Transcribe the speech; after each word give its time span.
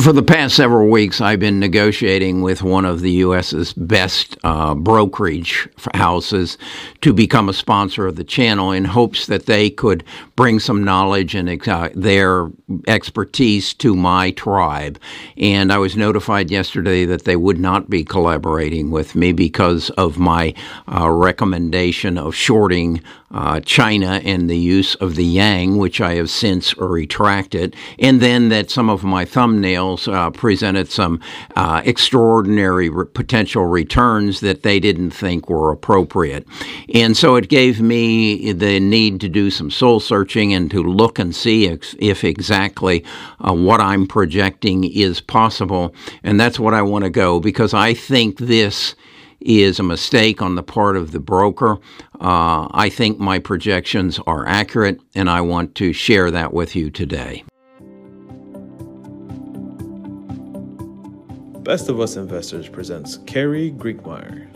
For 0.00 0.12
the 0.12 0.22
past 0.22 0.54
several 0.54 0.88
weeks, 0.90 1.20
I've 1.20 1.40
been 1.40 1.58
negotiating 1.58 2.42
with 2.42 2.62
one 2.62 2.84
of 2.84 3.00
the 3.00 3.10
U.S.'s 3.10 3.72
best 3.72 4.38
uh, 4.44 4.76
brokerage 4.76 5.68
houses 5.92 6.56
to 7.00 7.12
become 7.12 7.48
a 7.48 7.52
sponsor 7.52 8.06
of 8.06 8.14
the 8.14 8.22
channel 8.22 8.70
in 8.70 8.84
hopes 8.84 9.26
that 9.26 9.46
they 9.46 9.70
could 9.70 10.04
bring 10.36 10.60
some 10.60 10.84
knowledge 10.84 11.34
and 11.34 11.68
uh, 11.68 11.88
their 11.96 12.48
expertise 12.86 13.74
to 13.74 13.96
my 13.96 14.30
tribe. 14.30 15.00
And 15.36 15.72
I 15.72 15.78
was 15.78 15.96
notified 15.96 16.48
yesterday 16.48 17.04
that 17.06 17.24
they 17.24 17.34
would 17.34 17.58
not 17.58 17.90
be 17.90 18.04
collaborating 18.04 18.92
with 18.92 19.16
me 19.16 19.32
because 19.32 19.90
of 19.90 20.16
my 20.16 20.54
uh, 20.86 21.10
recommendation 21.10 22.18
of 22.18 22.36
shorting 22.36 23.02
uh, 23.30 23.60
China 23.60 24.20
and 24.24 24.48
the 24.48 24.56
use 24.56 24.94
of 24.96 25.16
the 25.16 25.24
yang, 25.24 25.76
which 25.76 26.00
I 26.00 26.14
have 26.14 26.30
since 26.30 26.76
retracted, 26.78 27.74
and 27.98 28.20
then 28.20 28.48
that 28.48 28.70
some 28.70 28.88
of 28.88 29.04
my 29.04 29.24
thumbnails 29.24 29.87
uh, 29.96 30.30
presented 30.30 30.90
some 30.90 31.20
uh, 31.56 31.82
extraordinary 31.84 32.88
re- 32.88 33.06
potential 33.06 33.64
returns 33.64 34.40
that 34.40 34.62
they 34.62 34.80
didn't 34.80 35.10
think 35.10 35.48
were 35.48 35.72
appropriate. 35.72 36.46
And 36.94 37.16
so 37.16 37.36
it 37.36 37.48
gave 37.48 37.80
me 37.80 38.52
the 38.52 38.80
need 38.80 39.20
to 39.20 39.28
do 39.28 39.50
some 39.50 39.70
soul 39.70 40.00
searching 40.00 40.52
and 40.52 40.70
to 40.70 40.82
look 40.82 41.18
and 41.18 41.34
see 41.34 41.66
if, 41.66 41.94
if 41.98 42.24
exactly 42.24 43.04
uh, 43.40 43.54
what 43.54 43.80
I'm 43.80 44.06
projecting 44.06 44.84
is 44.84 45.20
possible. 45.20 45.94
And 46.22 46.38
that's 46.38 46.58
what 46.58 46.74
I 46.74 46.82
want 46.82 47.04
to 47.04 47.10
go 47.10 47.40
because 47.40 47.72
I 47.72 47.94
think 47.94 48.38
this 48.38 48.94
is 49.40 49.78
a 49.78 49.82
mistake 49.82 50.42
on 50.42 50.54
the 50.54 50.62
part 50.62 50.96
of 50.96 51.12
the 51.12 51.20
broker. 51.20 51.78
Uh, 52.20 52.68
I 52.72 52.88
think 52.88 53.18
my 53.18 53.38
projections 53.38 54.18
are 54.26 54.46
accurate, 54.46 55.00
and 55.14 55.30
I 55.30 55.40
want 55.42 55.74
to 55.76 55.92
share 55.92 56.30
that 56.30 56.52
with 56.52 56.74
you 56.74 56.90
today. 56.90 57.44
Best 61.68 61.90
of 61.90 62.00
Us 62.00 62.16
Investors 62.16 62.66
presents 62.66 63.18
Kerry 63.26 63.70
Grinkmeyer. 63.72 64.48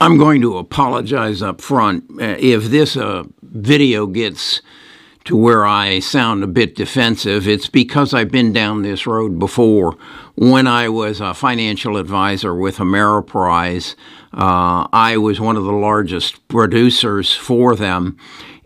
I'm 0.00 0.16
going 0.16 0.40
to 0.40 0.56
apologize 0.56 1.42
up 1.42 1.60
front 1.60 2.04
uh, 2.12 2.36
if 2.38 2.64
this 2.70 2.96
uh, 2.96 3.24
video 3.42 4.06
gets 4.06 4.62
to 5.24 5.36
where 5.36 5.64
I 5.64 6.00
sound 6.00 6.44
a 6.44 6.46
bit 6.46 6.76
defensive, 6.76 7.48
it's 7.48 7.68
because 7.68 8.12
I've 8.12 8.30
been 8.30 8.52
down 8.52 8.82
this 8.82 9.06
road 9.06 9.38
before. 9.38 9.96
When 10.34 10.66
I 10.66 10.88
was 10.88 11.20
a 11.20 11.32
financial 11.32 11.96
advisor 11.96 12.54
with 12.54 12.76
Ameriprise, 12.76 13.94
uh, 14.34 14.86
I 14.92 15.16
was 15.16 15.40
one 15.40 15.56
of 15.56 15.64
the 15.64 15.72
largest 15.72 16.46
producers 16.48 17.34
for 17.34 17.74
them. 17.74 18.18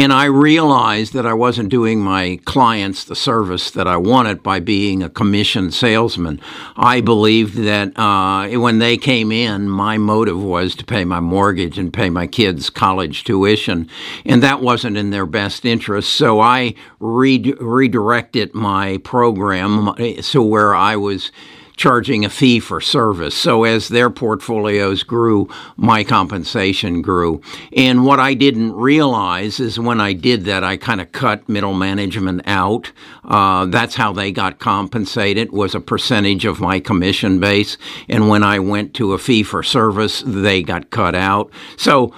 And 0.00 0.14
I 0.14 0.24
realized 0.24 1.12
that 1.12 1.26
I 1.26 1.34
wasn't 1.34 1.68
doing 1.68 2.00
my 2.00 2.40
clients 2.46 3.04
the 3.04 3.14
service 3.14 3.70
that 3.72 3.86
I 3.86 3.98
wanted 3.98 4.42
by 4.42 4.58
being 4.58 5.02
a 5.02 5.10
commissioned 5.10 5.74
salesman. 5.74 6.40
I 6.74 7.02
believed 7.02 7.56
that 7.56 7.98
uh, 7.98 8.48
when 8.58 8.78
they 8.78 8.96
came 8.96 9.30
in, 9.30 9.68
my 9.68 9.98
motive 9.98 10.42
was 10.42 10.74
to 10.76 10.86
pay 10.86 11.04
my 11.04 11.20
mortgage 11.20 11.78
and 11.78 11.92
pay 11.92 12.08
my 12.08 12.26
kids' 12.26 12.70
college 12.70 13.24
tuition, 13.24 13.90
and 14.24 14.42
that 14.42 14.62
wasn't 14.62 14.96
in 14.96 15.10
their 15.10 15.26
best 15.26 15.66
interest. 15.66 16.14
So 16.14 16.40
I 16.40 16.76
re- 16.98 17.54
redirected 17.60 18.54
my 18.54 18.96
program 19.04 19.94
so 20.22 20.42
where 20.42 20.74
I 20.74 20.96
was 20.96 21.30
charging 21.80 22.26
a 22.26 22.28
fee 22.28 22.60
for 22.60 22.78
service. 22.78 23.34
So 23.34 23.64
as 23.64 23.88
their 23.88 24.10
portfolios 24.10 25.02
grew, 25.02 25.48
my 25.78 26.04
compensation 26.04 27.00
grew. 27.00 27.40
And 27.74 28.04
what 28.04 28.20
I 28.20 28.34
didn't 28.34 28.74
realize 28.74 29.58
is 29.60 29.80
when 29.80 29.98
I 29.98 30.12
did 30.12 30.44
that, 30.44 30.62
I 30.62 30.76
kind 30.76 31.00
of 31.00 31.10
cut 31.12 31.48
middle 31.48 31.72
management 31.72 32.42
out. 32.44 32.92
Uh, 33.24 33.64
that's 33.64 33.94
how 33.94 34.12
they 34.12 34.30
got 34.30 34.58
compensated 34.58 35.52
was 35.52 35.74
a 35.74 35.80
percentage 35.80 36.44
of 36.44 36.60
my 36.60 36.80
commission 36.80 37.40
base. 37.40 37.78
And 38.10 38.28
when 38.28 38.42
I 38.42 38.58
went 38.58 38.92
to 38.96 39.14
a 39.14 39.18
fee 39.18 39.42
for 39.42 39.62
service, 39.62 40.22
they 40.26 40.62
got 40.62 40.90
cut 40.90 41.14
out. 41.14 41.50
So 41.78 42.12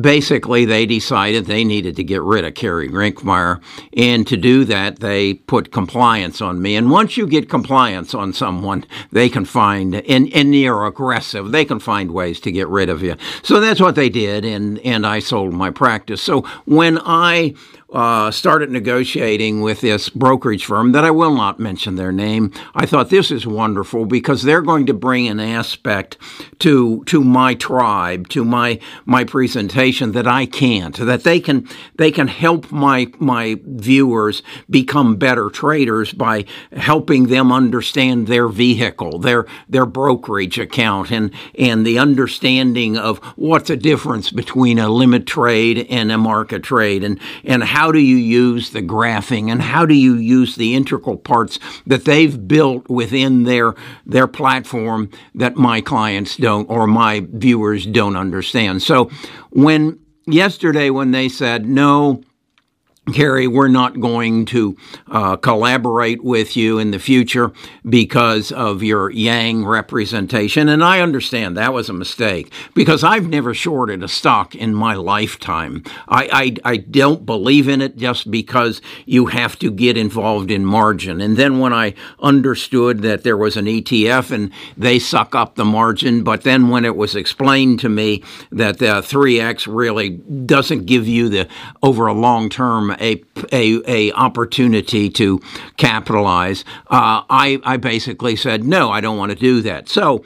basically 0.00 0.64
they 0.64 0.86
decided 0.86 1.46
they 1.46 1.64
needed 1.64 1.96
to 1.96 2.04
get 2.04 2.22
rid 2.22 2.44
of 2.44 2.54
Kerry 2.54 2.88
Grinkmeyer. 2.88 3.60
And 3.96 4.26
to 4.26 4.36
do 4.36 4.64
that, 4.66 5.00
they 5.00 5.34
put 5.34 5.72
compliance 5.72 6.40
on 6.40 6.62
me. 6.62 6.76
And 6.76 6.90
once 6.90 7.16
you 7.16 7.26
get 7.26 7.48
compliance 7.48 8.14
on 8.14 8.32
someone, 8.32 8.84
they 9.12 9.28
can 9.28 9.44
find, 9.44 9.94
and, 9.94 10.32
and 10.32 10.54
you're 10.54 10.86
aggressive, 10.86 11.50
they 11.52 11.64
can 11.64 11.80
find 11.80 12.12
ways 12.12 12.40
to 12.40 12.52
get 12.52 12.68
rid 12.68 12.88
of 12.88 13.02
you. 13.02 13.16
So 13.42 13.60
that's 13.60 13.80
what 13.80 13.94
they 13.94 14.08
did. 14.08 14.44
And, 14.44 14.78
and 14.80 15.06
I 15.06 15.18
sold 15.18 15.52
my 15.52 15.70
practice. 15.70 16.22
So 16.22 16.42
when 16.64 16.98
I 17.02 17.54
uh, 17.94 18.28
started 18.32 18.70
negotiating 18.70 19.60
with 19.60 19.80
this 19.80 20.08
brokerage 20.08 20.64
firm 20.64 20.90
that 20.92 21.04
I 21.04 21.12
will 21.12 21.34
not 21.34 21.60
mention 21.60 21.94
their 21.94 22.10
name. 22.10 22.52
I 22.74 22.86
thought 22.86 23.08
this 23.08 23.30
is 23.30 23.46
wonderful 23.46 24.04
because 24.04 24.42
they're 24.42 24.62
going 24.62 24.86
to 24.86 24.94
bring 24.94 25.28
an 25.28 25.38
aspect 25.38 26.18
to 26.58 27.04
to 27.04 27.22
my 27.22 27.54
tribe, 27.54 28.28
to 28.30 28.44
my 28.44 28.80
my 29.04 29.22
presentation 29.22 30.10
that 30.12 30.26
I 30.26 30.44
can't. 30.44 30.96
That 30.96 31.22
they 31.22 31.38
can 31.38 31.68
they 31.94 32.10
can 32.10 32.26
help 32.26 32.72
my 32.72 33.12
my 33.20 33.60
viewers 33.64 34.42
become 34.68 35.14
better 35.14 35.48
traders 35.48 36.12
by 36.12 36.46
helping 36.72 37.28
them 37.28 37.52
understand 37.52 38.26
their 38.26 38.48
vehicle, 38.48 39.20
their 39.20 39.46
their 39.68 39.86
brokerage 39.86 40.58
account, 40.58 41.12
and 41.12 41.30
and 41.56 41.86
the 41.86 42.00
understanding 42.00 42.98
of 42.98 43.18
what's 43.36 43.68
the 43.68 43.76
difference 43.76 44.30
between 44.30 44.80
a 44.80 44.88
limit 44.88 45.26
trade 45.26 45.86
and 45.88 46.10
a 46.10 46.18
market 46.18 46.64
trade, 46.64 47.04
and 47.04 47.20
and 47.44 47.62
how 47.62 47.83
how 47.84 47.92
do 47.92 47.98
you 47.98 48.16
use 48.16 48.70
the 48.70 48.80
graphing 48.80 49.50
and 49.52 49.60
how 49.60 49.84
do 49.84 49.92
you 49.92 50.14
use 50.14 50.56
the 50.56 50.74
integral 50.74 51.18
parts 51.18 51.58
that 51.86 52.06
they've 52.06 52.48
built 52.48 52.88
within 52.88 53.42
their 53.42 53.74
their 54.06 54.26
platform 54.26 55.10
that 55.34 55.56
my 55.56 55.82
clients 55.82 56.38
don't 56.38 56.64
or 56.70 56.86
my 56.86 57.26
viewers 57.30 57.84
don't 57.84 58.16
understand. 58.16 58.82
So 58.82 59.10
when 59.50 59.98
yesterday 60.24 60.88
when 60.88 61.10
they 61.10 61.28
said 61.28 61.66
no 61.66 62.22
Kerry, 63.12 63.46
we're 63.46 63.68
not 63.68 64.00
going 64.00 64.46
to 64.46 64.78
uh, 65.08 65.36
collaborate 65.36 66.24
with 66.24 66.56
you 66.56 66.78
in 66.78 66.90
the 66.90 66.98
future 66.98 67.52
because 67.86 68.50
of 68.50 68.82
your 68.82 69.10
Yang 69.10 69.66
representation. 69.66 70.70
And 70.70 70.82
I 70.82 71.00
understand 71.00 71.54
that 71.56 71.74
was 71.74 71.90
a 71.90 71.92
mistake 71.92 72.50
because 72.72 73.04
I've 73.04 73.28
never 73.28 73.52
shorted 73.52 74.02
a 74.02 74.08
stock 74.08 74.54
in 74.54 74.74
my 74.74 74.94
lifetime. 74.94 75.84
I, 76.08 76.56
I, 76.64 76.72
I 76.72 76.76
don't 76.78 77.26
believe 77.26 77.68
in 77.68 77.82
it 77.82 77.98
just 77.98 78.30
because 78.30 78.80
you 79.04 79.26
have 79.26 79.58
to 79.58 79.70
get 79.70 79.98
involved 79.98 80.50
in 80.50 80.64
margin. 80.64 81.20
And 81.20 81.36
then 81.36 81.58
when 81.58 81.74
I 81.74 81.92
understood 82.20 83.02
that 83.02 83.22
there 83.22 83.36
was 83.36 83.58
an 83.58 83.66
ETF 83.66 84.30
and 84.30 84.50
they 84.78 84.98
suck 84.98 85.34
up 85.34 85.56
the 85.56 85.64
margin, 85.66 86.24
but 86.24 86.42
then 86.42 86.70
when 86.70 86.86
it 86.86 86.96
was 86.96 87.14
explained 87.14 87.80
to 87.80 87.90
me 87.90 88.22
that 88.50 88.78
the 88.78 89.02
3X 89.02 89.66
really 89.72 90.08
doesn't 90.08 90.86
give 90.86 91.06
you 91.06 91.28
the 91.28 91.48
over 91.82 92.06
a 92.06 92.14
long 92.14 92.48
term 92.48 92.93
a 93.00 93.22
a, 93.52 93.80
a 93.86 94.12
opportunity 94.12 95.10
to 95.10 95.40
capitalize, 95.76 96.64
uh, 96.88 97.22
I 97.28 97.60
I 97.64 97.76
basically 97.76 98.36
said 98.36 98.64
no, 98.64 98.90
I 98.90 99.00
don't 99.00 99.18
want 99.18 99.32
to 99.32 99.38
do 99.38 99.60
that. 99.62 99.88
So. 99.88 100.24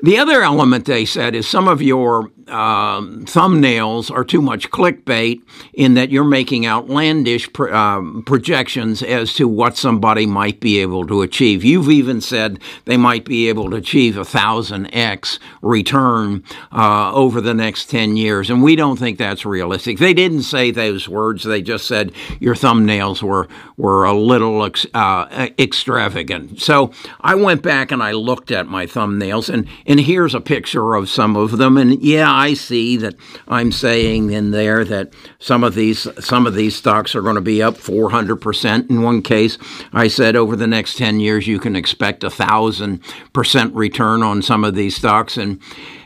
The 0.00 0.16
other 0.16 0.42
element 0.42 0.84
they 0.84 1.04
said 1.04 1.34
is 1.34 1.48
some 1.48 1.66
of 1.66 1.82
your 1.82 2.30
um, 2.48 3.24
thumbnails 3.24 4.10
are 4.10 4.24
too 4.24 4.42
much 4.42 4.70
clickbait 4.70 5.42
in 5.74 5.94
that 5.94 6.10
you're 6.10 6.24
making 6.24 6.66
outlandish 6.66 7.48
um, 7.70 8.22
projections 8.24 9.02
as 9.02 9.34
to 9.34 9.46
what 9.46 9.76
somebody 9.76 10.26
might 10.26 10.60
be 10.60 10.78
able 10.78 11.06
to 11.06 11.22
achieve. 11.22 11.64
You've 11.64 11.90
even 11.90 12.20
said 12.20 12.60
they 12.84 12.96
might 12.96 13.24
be 13.24 13.48
able 13.48 13.70
to 13.70 13.76
achieve 13.76 14.16
a 14.16 14.24
thousand 14.24 14.92
x 14.94 15.38
return 15.62 16.42
uh, 16.72 17.12
over 17.12 17.40
the 17.40 17.54
next 17.54 17.90
ten 17.90 18.16
years, 18.16 18.50
and 18.50 18.62
we 18.62 18.76
don't 18.76 18.98
think 18.98 19.18
that's 19.18 19.44
realistic. 19.44 19.98
They 19.98 20.14
didn't 20.14 20.42
say 20.42 20.70
those 20.70 21.08
words; 21.08 21.44
they 21.44 21.62
just 21.62 21.86
said 21.86 22.12
your 22.40 22.54
thumbnails 22.54 23.22
were 23.22 23.48
were 23.76 24.04
a 24.04 24.14
little 24.14 24.64
ex- 24.64 24.86
uh, 24.94 25.48
extravagant. 25.58 26.60
So 26.60 26.92
I 27.20 27.34
went 27.34 27.62
back 27.62 27.92
and 27.92 28.02
I 28.02 28.12
looked 28.12 28.50
at 28.50 28.66
my 28.66 28.86
thumbnails, 28.86 29.52
and 29.52 29.68
and 29.86 30.00
here's 30.00 30.34
a 30.34 30.40
picture 30.40 30.94
of 30.94 31.08
some 31.08 31.36
of 31.36 31.58
them, 31.58 31.76
and 31.76 32.00
yeah. 32.02 32.37
I 32.38 32.54
see 32.54 32.96
that 32.98 33.16
I'm 33.48 33.72
saying 33.72 34.30
in 34.30 34.52
there 34.52 34.84
that 34.84 35.12
some 35.40 35.64
of 35.64 35.74
these 35.74 36.06
some 36.24 36.46
of 36.46 36.54
these 36.54 36.76
stocks 36.76 37.16
are 37.16 37.22
going 37.22 37.34
to 37.34 37.40
be 37.40 37.62
up 37.62 37.74
400% 37.74 38.88
in 38.88 39.02
one 39.02 39.22
case. 39.22 39.58
I 39.92 40.06
said 40.06 40.36
over 40.36 40.54
the 40.54 40.66
next 40.66 40.96
10 40.98 41.18
years 41.18 41.48
you 41.48 41.58
can 41.58 41.74
expect 41.74 42.22
a 42.22 42.30
thousand 42.30 43.00
percent 43.32 43.74
return 43.74 44.22
on 44.22 44.42
some 44.42 44.62
of 44.62 44.76
these 44.76 44.96
stocks, 44.96 45.36
and 45.36 45.60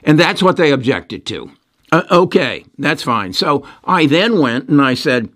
and 0.04 0.18
that's 0.18 0.42
what 0.42 0.56
they 0.56 0.72
objected 0.72 1.26
to. 1.26 1.52
Uh, 1.92 2.04
okay, 2.10 2.64
that's 2.78 3.02
fine. 3.02 3.34
So 3.34 3.66
I 3.84 4.06
then 4.06 4.40
went 4.40 4.70
and 4.70 4.80
I 4.80 4.94
said, 4.94 5.28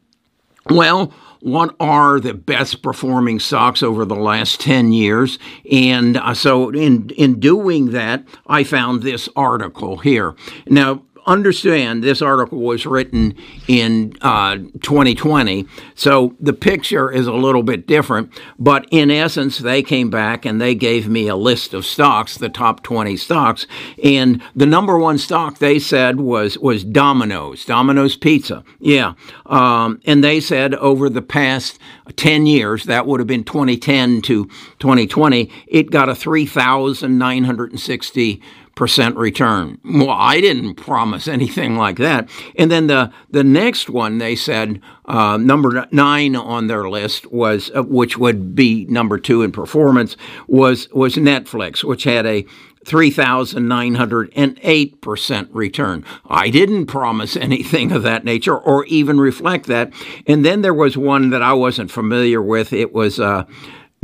well 0.71 1.13
what 1.41 1.75
are 1.81 2.21
the 2.21 2.35
best 2.35 2.83
performing 2.83 3.39
stocks 3.39 3.83
over 3.83 4.05
the 4.05 4.17
last 4.17 4.61
10 4.61 4.93
years. 4.93 5.39
And 5.71 6.17
uh, 6.17 6.35
so, 6.35 6.71
in, 6.71 7.11
in 7.11 7.41
doing 7.41 7.91
that, 7.93 8.25
I 8.47 8.65
found 8.65 9.03
this 9.03 9.29
article 9.37 9.99
here. 9.99 10.35
Now, 10.67 11.03
understand 11.27 12.03
this 12.03 12.23
article 12.23 12.61
was 12.61 12.87
written 12.87 13.35
in 13.69 14.15
uh, 14.23 14.57
2020, 14.57 15.67
so 15.95 16.35
the 16.41 16.53
picture 16.53 17.11
is 17.11 17.27
a 17.27 17.33
little 17.33 17.63
bit 17.63 17.87
different. 17.87 18.31
But 18.59 18.87
in 18.91 19.11
essence, 19.11 19.59
they 19.59 19.83
came 19.83 20.11
back 20.11 20.45
and 20.45 20.61
they 20.61 20.75
gave 20.75 21.09
me 21.09 21.29
a 21.29 21.37
list 21.37 21.75
of 21.75 21.85
stocks, 21.85 22.39
the 22.39 22.49
top 22.49 22.83
20 22.83 23.17
stocks, 23.17 23.67
and 24.03 24.43
the 24.55 24.67
number 24.67 24.99
one 24.99 25.19
stock 25.19 25.59
they 25.59 25.79
said 25.79 26.21
was 26.21 26.59
was 26.59 26.85
Domino's, 26.85 27.65
Domino's 27.65 28.17
Pizza. 28.17 28.65
Yeah, 28.79 29.15
um, 29.47 30.01
and 30.05 30.23
they 30.23 30.41
said 30.41 30.75
over 30.75 31.09
the 31.09 31.23
past 31.23 31.79
10 32.15 32.47
years, 32.47 32.85
that 32.85 33.07
would 33.07 33.21
have 33.21 33.27
been 33.27 33.45
2010 33.45 34.23
to 34.23 34.47
2020, 34.79 35.51
it 35.67 35.91
got 35.91 36.09
a 36.09 36.15
3,960 36.15 38.43
percent 38.77 39.17
return. 39.17 39.81
Well, 39.85 40.11
I 40.11 40.41
didn't 40.41 40.77
promise 40.77 41.27
anything 41.27 41.75
like 41.77 41.97
that. 41.97 42.31
And 42.57 42.71
then 42.71 42.87
the 42.87 43.11
the 43.31 43.43
next 43.43 43.91
one 43.91 44.19
they 44.19 44.37
said 44.37 44.81
uh, 45.07 45.37
number 45.39 45.89
nine 45.91 46.37
on 46.37 46.69
their 46.69 46.89
list 46.89 47.33
was 47.33 47.73
uh, 47.75 47.83
which 47.83 48.17
would 48.17 48.55
be 48.55 48.85
number 48.85 49.19
two 49.19 49.43
in 49.43 49.51
performance 49.51 50.17
was 50.47 50.89
was 50.93 51.17
Netflix, 51.17 51.83
which 51.83 52.05
had 52.05 52.25
a 52.27 52.47
3,908% 52.85 55.49
return. 55.51 56.05
I 56.29 56.51
didn't 56.51 56.87
promise 56.87 57.35
anything 57.37 57.91
of 57.91 58.05
that 58.05 58.25
nature 58.25 58.57
or 58.57 58.87
even 58.87 59.19
reflect 59.19 59.67
that. 59.67 59.93
And 60.27 60.45
then 60.45 60.63
there 60.63 60.73
was 60.73 60.97
one 60.97 61.31
that 61.31 61.43
I 61.43 61.53
wasn't 61.53 61.91
familiar 61.91 62.41
with. 62.41 62.73
It 62.73 62.93
was 62.93 63.19
uh, 63.19 63.43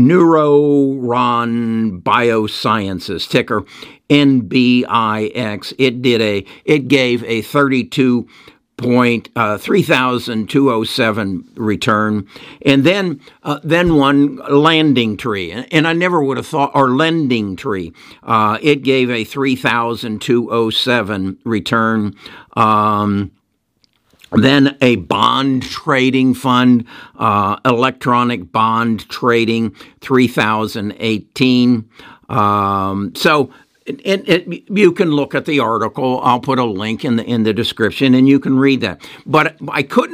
Neurocrine 0.09 2.03
Biosciences, 2.03 3.29
ticker 3.29 3.65
NBIX. 4.11 5.75
It 5.79 6.03
did 6.03 6.21
a, 6.21 6.45
it 6.65 6.89
gave 6.89 7.23
a 7.25 7.43
32 7.43 8.27
point 8.77 9.29
uh, 9.37 9.59
3207 9.59 11.49
return. 11.55 12.27
And 12.65 12.85
then 12.85 13.21
uh, 13.43 13.59
then 13.63 13.97
one 13.97 14.37
landing 14.49 15.17
tree. 15.17 15.53
And, 15.53 15.87
I 15.87 15.93
never 15.93 16.23
would 16.23 16.37
have 16.37 16.47
thought 16.47 16.71
or 16.75 16.89
LendingTree. 16.89 17.95
Uh, 18.23 18.59
it 18.63 18.83
gave 18.83 19.11
a 19.11 19.25
3207 19.25 21.39
return. 21.45 22.15
Um, 22.55 23.33
then 24.35 24.77
a 24.81 24.97
bond 24.97 25.63
trading 25.63 26.35
fund, 26.35 26.87
uh, 27.19 27.59
electronic 27.65 28.51
bond 28.53 29.09
trading, 29.09 29.75
3018. 30.01 31.89
Um, 32.29 33.15
so 33.15 33.53
it, 33.87 34.29
it, 34.29 34.71
you 34.71 34.93
can 34.93 35.11
look 35.11 35.35
at 35.35 35.45
the 35.45 35.61
article. 35.61 36.21
I'll 36.23 36.41
put 36.41 36.59
a 36.59 36.65
link 36.65 37.05
in 37.05 37.17
the 37.17 37.25
in 37.25 37.43
the 37.43 37.53
description, 37.53 38.15
and 38.15 38.29
you 38.29 38.39
can 38.39 38.59
read 38.59 38.81
that. 38.83 39.07
But 39.27 39.57
I 39.69 39.83
couldn't 39.83 40.11